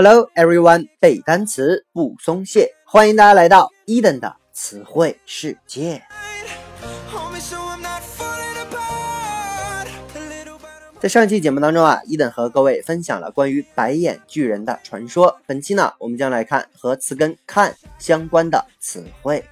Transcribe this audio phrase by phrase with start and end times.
[0.00, 6.00] Hello everyone，背单词不松懈，欢迎大家来到伊登的词汇世界。
[11.00, 15.36] 在上期节目当中啊，伊登和各位分享了关于白眼巨人的传说。
[15.46, 19.44] 本期呢，我们将来看和词根看相关的词汇。